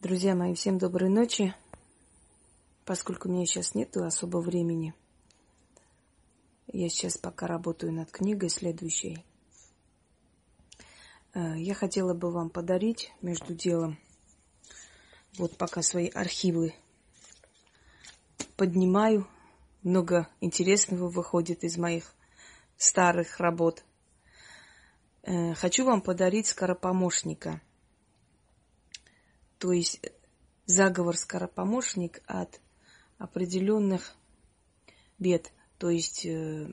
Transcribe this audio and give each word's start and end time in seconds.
Друзья 0.00 0.34
мои, 0.34 0.54
всем 0.54 0.78
доброй 0.78 1.10
ночи. 1.10 1.54
Поскольку 2.86 3.28
у 3.28 3.32
меня 3.32 3.44
сейчас 3.44 3.74
нет 3.74 3.94
особо 3.98 4.38
времени, 4.38 4.94
я 6.68 6.88
сейчас 6.88 7.18
пока 7.18 7.46
работаю 7.46 7.92
над 7.92 8.10
книгой 8.10 8.48
следующей. 8.48 9.22
Э, 11.34 11.52
я 11.54 11.74
хотела 11.74 12.14
бы 12.14 12.30
вам 12.30 12.48
подарить 12.48 13.12
между 13.20 13.54
делом, 13.54 13.98
вот 15.36 15.58
пока 15.58 15.82
свои 15.82 16.08
архивы 16.08 16.74
поднимаю, 18.56 19.28
много 19.82 20.28
интересного 20.40 21.10
выходит 21.10 21.62
из 21.62 21.76
моих 21.76 22.14
старых 22.78 23.38
работ. 23.38 23.84
Э, 25.24 25.52
хочу 25.52 25.84
вам 25.84 26.00
подарить 26.00 26.46
скоропомощника– 26.46 27.60
то 29.60 29.72
есть 29.72 30.00
заговор 30.64 31.16
скоропомощник 31.16 32.22
от 32.26 32.60
определенных 33.18 34.16
бед, 35.18 35.52
то 35.76 35.90
есть 35.90 36.24
э, 36.24 36.72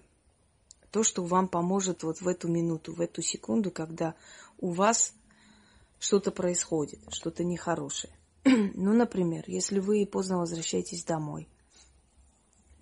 то, 0.90 1.04
что 1.04 1.24
вам 1.26 1.50
поможет 1.50 2.04
вот 2.04 2.22
в 2.22 2.28
эту 2.30 2.48
минуту, 2.48 2.94
в 2.94 3.02
эту 3.02 3.22
секунду, 3.22 3.72
когда 3.72 4.16
у 4.58 4.72
вас 4.72 5.14
что-то 6.00 6.32
происходит, 6.32 7.00
что-то 7.10 7.44
нехорошее. 7.44 8.14
ну, 8.46 8.94
например, 8.94 9.44
если 9.48 9.80
вы 9.80 10.06
поздно 10.06 10.38
возвращаетесь 10.38 11.04
домой, 11.04 11.50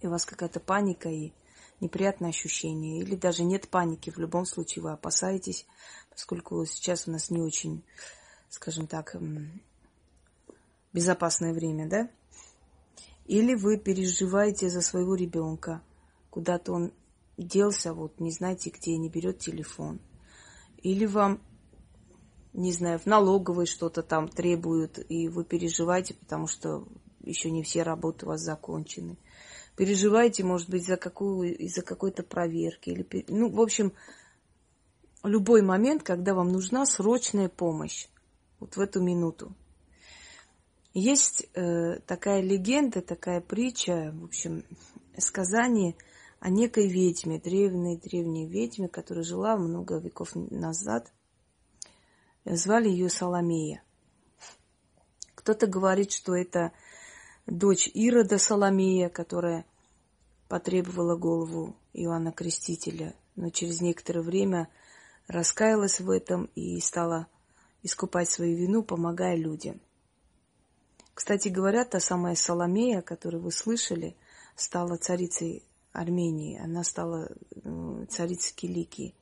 и 0.01 0.07
у 0.07 0.11
вас 0.11 0.23
какая-то 0.23 0.59
паника 0.59 1.09
и 1.09 1.33
неприятное 1.79 2.29
ощущение, 2.29 3.01
или 3.01 3.15
даже 3.15 3.43
нет 3.43 3.69
паники, 3.69 4.11
в 4.11 4.19
любом 4.19 4.45
случае 4.45 4.83
вы 4.83 4.91
опасаетесь, 4.91 5.65
поскольку 6.11 6.63
сейчас 6.67 7.07
у 7.07 7.11
нас 7.11 7.31
не 7.31 7.41
очень, 7.41 7.83
скажем 8.49 8.85
так, 8.85 9.15
безопасное 10.95 11.53
время, 11.53 11.87
да? 11.87 12.09
Или 13.25 13.53
вы 13.53 13.77
переживаете 13.77 14.69
за 14.69 14.81
своего 14.81 15.15
ребенка, 15.15 15.81
куда-то 16.29 16.71
он 16.71 16.93
делся, 17.37 17.93
вот 17.93 18.19
не 18.21 18.31
знаете 18.31 18.69
где, 18.69 18.95
не 18.97 19.09
берет 19.09 19.39
телефон. 19.39 19.99
Или 20.77 21.05
вам, 21.05 21.41
не 22.53 22.71
знаю, 22.71 22.99
в 22.99 23.07
налоговой 23.07 23.65
что-то 23.65 24.03
там 24.03 24.29
требуют, 24.29 24.99
и 25.09 25.27
вы 25.27 25.43
переживаете, 25.43 26.13
потому 26.13 26.47
что 26.47 26.87
еще 27.21 27.51
не 27.51 27.61
все 27.61 27.83
работы 27.83 28.25
у 28.25 28.29
вас 28.29 28.41
закончены. 28.41 29.17
Переживаете, 29.75 30.45
может 30.45 30.69
быть, 30.69 30.85
за 30.85 30.95
какую, 30.95 31.57
из-за 31.57 31.81
какой-то 31.81 32.23
проверки. 32.23 32.91
Или, 32.91 33.25
ну, 33.27 33.49
в 33.49 33.59
общем, 33.59 33.91
любой 35.23 35.61
момент, 35.61 36.03
когда 36.03 36.33
вам 36.33 36.53
нужна 36.53 36.85
срочная 36.85 37.49
помощь. 37.49 38.07
Вот 38.61 38.77
в 38.77 38.79
эту 38.79 39.01
минуту. 39.01 39.53
Есть 40.95 41.47
э, 41.55 41.99
такая 42.07 42.39
легенда, 42.39 43.01
такая 43.01 43.41
притча, 43.41 44.13
в 44.15 44.23
общем, 44.23 44.63
сказание 45.17 45.93
о 46.39 46.49
некой 46.49 46.87
ведьме, 46.87 47.37
древней-древней 47.37 48.47
ведьме, 48.47 48.87
которая 48.87 49.25
жила 49.25 49.57
много 49.57 49.97
веков 49.97 50.29
назад. 50.35 51.11
Звали 52.45 52.87
ее 52.87 53.09
Соломея. 53.09 53.83
Кто-то 55.35 55.67
говорит, 55.67 56.13
что 56.13 56.33
это 56.33 56.71
дочь 57.45 57.89
Ирода 57.93 58.37
Соломея, 58.37 59.09
которая 59.09 59.65
потребовала 60.47 61.17
голову 61.17 61.75
Иоанна 61.91 62.31
Крестителя, 62.31 63.13
но 63.35 63.49
через 63.49 63.81
некоторое 63.81 64.21
время 64.21 64.69
раскаялась 65.27 65.99
в 65.99 66.09
этом 66.09 66.45
и 66.55 66.79
стала 66.79 67.27
искупать 67.83 68.29
свою 68.29 68.55
вину, 68.55 68.81
помогая 68.81 69.35
людям. 69.35 69.81
Кстати 71.15 71.47
говоря, 71.47 71.85
та 71.85 72.01
самая 72.01 72.35
Соломея, 72.35 73.01
которую 73.01 73.41
вы 73.41 73.51
слышали, 73.51 74.17
стала 74.57 74.97
царицей 74.97 75.63
Армении. 75.93 76.59
Она 76.59 76.83
стала 76.83 77.29
э, 77.63 78.05
царицей 78.09 78.53
Киликии. 78.53 79.15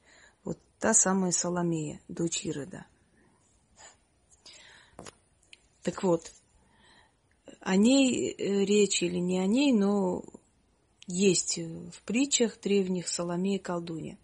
Вот 0.43 0.57
та 0.79 0.95
самая 0.95 1.31
Соломея, 1.31 2.01
дочь 2.07 2.45
Ирода. 2.45 2.87
Так 5.83 6.01
вот, 6.01 6.31
о 7.59 7.75
ней 7.75 8.31
э, 8.31 8.65
речь 8.65 9.03
или 9.03 9.19
не 9.19 9.37
о 9.39 9.45
ней, 9.45 9.71
но 9.71 10.25
есть 11.05 11.59
в 11.59 12.01
притчах 12.05 12.59
древних 12.59 13.07
Соломея 13.07 13.59
колдунья. 13.59 14.17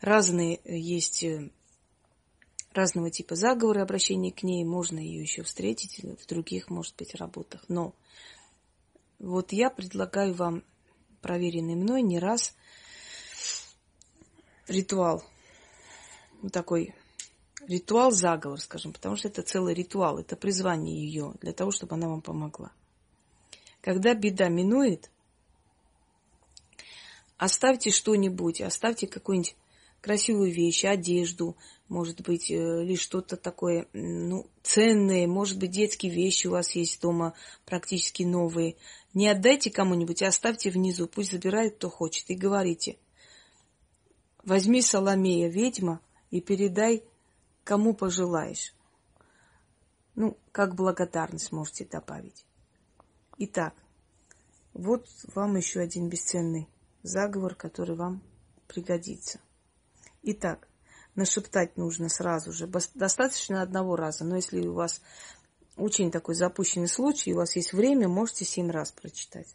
Разные 0.00 0.58
есть 0.64 1.22
э, 1.22 1.50
разного 2.78 3.10
типа 3.10 3.34
заговоры, 3.34 3.82
обращения 3.82 4.32
к 4.32 4.42
ней. 4.42 4.64
Можно 4.64 4.98
ее 4.98 5.20
еще 5.20 5.42
встретить 5.42 5.98
в 5.98 6.26
других, 6.26 6.70
может 6.70 6.94
быть, 6.96 7.14
работах. 7.14 7.64
Но 7.68 7.94
вот 9.18 9.52
я 9.52 9.68
предлагаю 9.68 10.32
вам 10.32 10.62
проверенный 11.20 11.74
мной 11.74 12.02
не 12.02 12.18
раз 12.18 12.54
ритуал. 14.68 15.24
Вот 16.40 16.52
такой 16.52 16.94
ритуал-заговор, 17.66 18.60
скажем, 18.60 18.92
потому 18.92 19.16
что 19.16 19.28
это 19.28 19.42
целый 19.42 19.74
ритуал, 19.74 20.18
это 20.18 20.36
призвание 20.36 20.96
ее 20.96 21.34
для 21.40 21.52
того, 21.52 21.70
чтобы 21.72 21.96
она 21.96 22.08
вам 22.08 22.22
помогла. 22.22 22.72
Когда 23.80 24.14
беда 24.14 24.48
минует, 24.48 25.10
оставьте 27.36 27.90
что-нибудь, 27.90 28.60
оставьте 28.60 29.06
какую-нибудь 29.06 29.56
красивую 30.00 30.52
вещь, 30.52 30.84
одежду, 30.84 31.56
может 31.88 32.20
быть, 32.20 32.50
э, 32.50 32.84
лишь 32.84 33.00
что-то 33.00 33.36
такое, 33.36 33.88
ну, 33.92 34.46
ценное, 34.62 35.26
может 35.26 35.58
быть, 35.58 35.70
детские 35.70 36.12
вещи 36.12 36.46
у 36.46 36.52
вас 36.52 36.72
есть 36.72 37.00
дома, 37.00 37.34
практически 37.64 38.22
новые. 38.22 38.76
Не 39.14 39.28
отдайте 39.28 39.70
кому-нибудь, 39.70 40.22
а 40.22 40.28
оставьте 40.28 40.70
внизу, 40.70 41.06
пусть 41.06 41.32
забирает 41.32 41.76
кто 41.76 41.88
хочет, 41.88 42.28
и 42.30 42.34
говорите. 42.34 42.98
Возьми 44.44 44.82
Соломея, 44.82 45.48
ведьма, 45.48 46.00
и 46.30 46.40
передай, 46.40 47.02
кому 47.64 47.94
пожелаешь. 47.94 48.74
Ну, 50.14 50.36
как 50.52 50.74
благодарность 50.74 51.52
можете 51.52 51.86
добавить. 51.86 52.44
Итак, 53.38 53.74
вот 54.74 55.06
вам 55.34 55.56
еще 55.56 55.80
один 55.80 56.08
бесценный 56.08 56.68
заговор, 57.02 57.54
который 57.54 57.96
вам 57.96 58.22
пригодится. 58.66 59.40
Итак, 60.22 60.68
нашептать 61.18 61.76
нужно 61.76 62.08
сразу 62.08 62.52
же. 62.52 62.66
Достаточно 62.94 63.60
одного 63.60 63.96
раза. 63.96 64.24
Но 64.24 64.36
если 64.36 64.66
у 64.66 64.72
вас 64.72 65.02
очень 65.76 66.10
такой 66.10 66.34
запущенный 66.34 66.88
случай, 66.88 67.34
у 67.34 67.36
вас 67.36 67.56
есть 67.56 67.72
время, 67.72 68.08
можете 68.08 68.44
семь 68.44 68.70
раз 68.70 68.92
прочитать. 68.92 69.54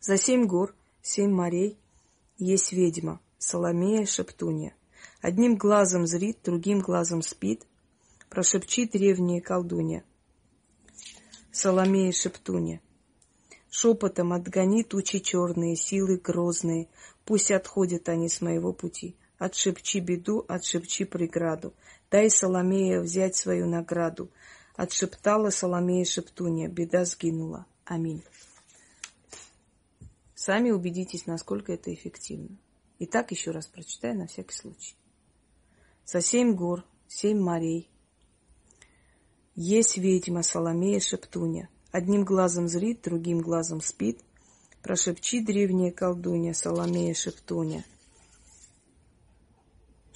За 0.00 0.16
семь 0.16 0.46
гор, 0.46 0.74
семь 1.02 1.30
морей 1.30 1.78
есть 2.38 2.72
ведьма, 2.72 3.20
Соломея 3.38 4.06
Шептунья. 4.06 4.74
Одним 5.20 5.56
глазом 5.56 6.06
зрит, 6.06 6.38
другим 6.42 6.80
глазом 6.80 7.22
спит, 7.22 7.66
прошепчи 8.30 8.88
древняя 8.88 9.40
колдунья. 9.40 10.04
Соломея 11.52 12.12
Шептунья. 12.12 12.80
Шепотом 13.70 14.32
отгони 14.32 14.82
тучи 14.84 15.18
черные, 15.18 15.76
силы 15.76 16.16
грозные, 16.16 16.88
пусть 17.26 17.50
отходят 17.50 18.08
они 18.08 18.28
с 18.28 18.40
моего 18.40 18.72
пути. 18.72 19.14
Отшепчи 19.38 20.00
беду, 20.00 20.44
отшепчи 20.48 21.04
преграду. 21.04 21.72
Дай 22.10 22.28
Соломея 22.28 23.00
взять 23.00 23.36
свою 23.36 23.66
награду. 23.66 24.30
Отшептала 24.74 25.50
Соломея 25.50 26.04
шептунья. 26.04 26.68
Беда 26.68 27.04
сгинула. 27.04 27.66
Аминь. 27.84 28.22
Сами 30.34 30.70
убедитесь, 30.70 31.26
насколько 31.26 31.72
это 31.72 31.92
эффективно. 31.92 32.56
Итак, 32.98 33.30
еще 33.30 33.52
раз 33.52 33.66
прочитаю 33.66 34.16
на 34.18 34.26
всякий 34.26 34.54
случай. 34.54 34.96
За 36.04 36.20
семь 36.20 36.54
гор, 36.54 36.84
семь 37.06 37.38
морей. 37.38 37.88
Есть 39.54 39.98
ведьма 39.98 40.42
Соломея 40.42 41.00
шептунья. 41.00 41.68
Одним 41.92 42.24
глазом 42.24 42.68
зрит, 42.68 43.02
другим 43.02 43.40
глазом 43.40 43.80
спит. 43.80 44.20
Прошепчи 44.82 45.40
древняя 45.44 45.92
колдунья 45.92 46.54
Соломея 46.54 47.14
шептуня. 47.14 47.84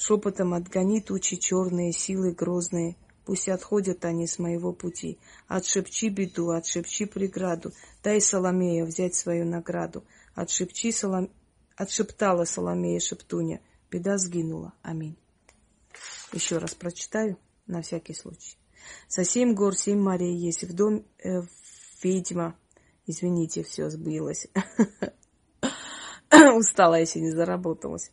Шепотом 0.04 0.52
отгони 0.52 1.00
тучи 1.00 1.36
черные, 1.36 1.92
силы 1.92 2.32
грозные, 2.32 2.96
Пусть 3.24 3.48
отходят 3.48 4.04
они 4.04 4.26
с 4.26 4.40
моего 4.40 4.72
пути. 4.72 5.20
Отшепчи 5.46 6.08
беду, 6.08 6.50
отшепчи 6.50 7.04
преграду, 7.04 7.72
Дай 8.02 8.20
Соломея 8.20 8.84
взять 8.84 9.14
свою 9.14 9.44
награду. 9.44 10.02
Отшепчи 10.34 10.90
Солом... 10.90 11.30
Отшептала 11.76 12.44
Соломея 12.44 12.98
шептуня. 12.98 13.60
Беда 13.92 14.18
сгинула. 14.18 14.72
Аминь. 14.82 15.16
Еще 16.32 16.58
раз 16.58 16.74
прочитаю, 16.74 17.38
на 17.68 17.82
всякий 17.82 18.14
случай. 18.14 18.56
За 19.08 19.22
семь 19.24 19.54
гор, 19.54 19.76
семь 19.76 20.00
морей 20.00 20.36
есть 20.36 20.64
в 20.64 20.74
дом 20.74 21.06
э, 21.22 21.42
ведьма. 22.02 22.58
Извините, 23.06 23.62
все 23.62 23.88
сбилось. 23.88 24.48
Устала 26.56 26.98
я 26.98 27.06
сегодня, 27.06 27.36
заработалась. 27.36 28.10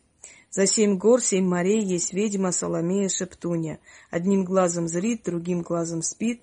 За 0.50 0.66
семь 0.66 0.98
гор, 0.98 1.22
семь 1.22 1.46
морей 1.46 1.84
есть 1.84 2.12
ведьма 2.12 2.50
Соломея 2.50 3.08
Шептуня. 3.08 3.78
Одним 4.10 4.44
глазом 4.44 4.88
зрит, 4.88 5.22
другим 5.24 5.62
глазом 5.62 6.02
спит. 6.02 6.42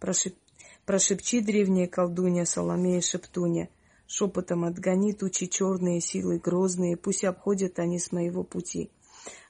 Прошеп... 0.00 0.34
Прошепчи, 0.84 1.40
древняя 1.40 1.86
колдунья, 1.86 2.44
Соломея 2.44 3.00
Шептуня, 3.00 3.70
шепотом 4.06 4.64
отгони 4.64 5.14
тучи 5.14 5.46
черные, 5.46 6.00
силы 6.00 6.38
грозные, 6.38 6.96
пусть 6.96 7.24
обходят 7.24 7.78
они 7.78 7.98
с 7.98 8.12
моего 8.12 8.42
пути. 8.42 8.90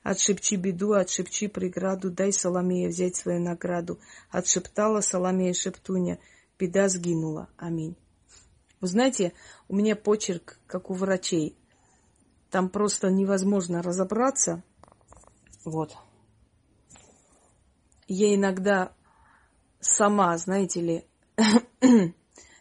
Отшепчи 0.05 0.57
беду, 0.57 0.93
отшепчи 0.93 1.49
преграду, 1.49 2.11
дай 2.11 2.33
Соломея 2.33 2.89
взять 2.89 3.17
свою 3.17 3.41
награду. 3.41 3.99
Отшептала 4.31 5.01
Соломея 5.01 5.55
Шептуня, 5.55 6.19
беда 6.59 6.89
сгинула. 6.89 7.49
Аминь. 7.57 7.97
Вы 8.83 8.89
знаете, 8.89 9.33
у 9.67 9.75
меня 9.75 9.97
почерк, 9.97 10.59
как 10.67 10.91
у 10.91 10.95
врачей. 10.95 11.57
Там 12.55 12.69
просто 12.69 13.11
невозможно 13.11 13.83
разобраться. 13.83 14.63
Вот. 15.65 15.97
Я 18.07 18.33
иногда 18.33 18.93
сама, 19.81 20.39
знаете 20.39 20.81
ли, 20.81 21.05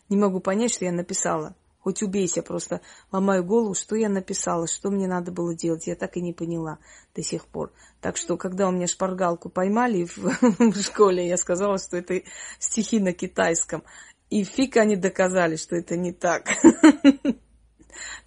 не 0.10 0.18
могу 0.18 0.40
понять, 0.40 0.74
что 0.74 0.86
я 0.86 0.92
написала. 0.92 1.56
Хоть 1.78 2.01
убейся, 2.01 2.42
просто 2.42 2.81
ломаю 3.12 3.44
голову, 3.44 3.75
что 3.75 3.95
я 3.95 4.10
написала, 4.10 4.66
что 4.66 4.90
мне 4.90 5.07
надо 5.07 5.31
было 5.31 5.54
делать. 5.54 5.86
Я 5.86 5.96
так 5.96 6.18
и 6.18 6.22
не 6.22 6.34
поняла 6.34 6.80
до 7.13 7.22
сих 7.22 7.46
пор. 7.46 7.72
Так 8.01 8.18
что, 8.18 8.36
когда 8.36 8.69
у 8.69 8.72
меня 8.72 8.88
шпаргалку 8.88 9.50
поймали 9.50 10.06
в, 10.06 10.18
в 10.72 10.81
школе, 10.81 11.28
я 11.28 11.38
сказала, 11.38 11.78
что 11.78 11.98
это 11.98 12.24
стихи 12.57 13.00
на 13.00 13.13
китайском. 13.13 13.84
И 14.31 14.44
фиг 14.44 14.75
они 14.75 14.96
доказали, 14.96 15.56
что 15.56 15.75
это 15.75 15.96
не 15.98 16.13
так. 16.13 16.48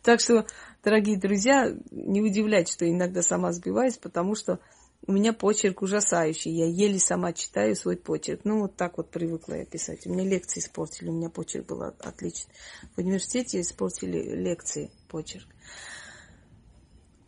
Так 0.02 0.20
что, 0.20 0.46
дорогие 0.86 1.18
друзья, 1.18 1.76
не 1.90 2.22
удивляйтесь, 2.22 2.74
что 2.74 2.88
иногда 2.88 3.20
сама 3.20 3.50
сбиваюсь, 3.50 3.98
потому 3.98 4.36
что 4.36 4.60
у 5.04 5.12
меня 5.12 5.32
почерк 5.32 5.82
ужасающий. 5.82 6.52
Я 6.52 6.66
еле 6.66 7.00
сама 7.00 7.32
читаю 7.32 7.74
свой 7.74 7.96
почерк. 7.96 8.42
Ну, 8.44 8.60
вот 8.60 8.76
так 8.76 8.96
вот 8.96 9.10
привыкла 9.10 9.54
я 9.54 9.64
писать. 9.64 10.06
У 10.06 10.12
меня 10.12 10.22
лекции 10.22 10.60
испортили, 10.60 11.08
у 11.08 11.12
меня 11.12 11.28
почерк 11.28 11.66
был 11.66 11.82
отличный. 11.82 12.54
В 12.94 12.98
университете 12.98 13.60
испортили 13.60 14.36
лекции, 14.36 14.92
почерк. 15.08 15.48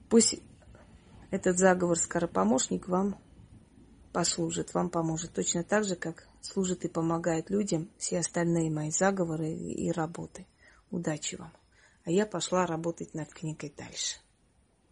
Пусть 0.09 0.37
этот 1.33 1.59
заговор 1.59 1.99
скоропомощник 1.99 2.87
вам 2.87 3.19
послужит, 4.13 4.73
вам 4.73 4.89
поможет. 4.89 5.33
Точно 5.33 5.65
так 5.65 5.83
же, 5.83 5.97
как 5.97 6.29
служит 6.43 6.85
и 6.85 6.89
помогает 6.89 7.51
людям 7.51 7.91
все 7.99 8.21
остальные 8.21 8.71
мои 8.71 8.93
заговоры 8.93 9.51
и 9.51 9.91
работы. 9.91 10.47
Удачи 10.93 11.35
вам. 11.35 11.58
А 12.09 12.11
я 12.11 12.25
пошла 12.25 12.65
работать 12.65 13.13
над 13.13 13.29
книгой 13.35 13.71
дальше. 13.77 14.17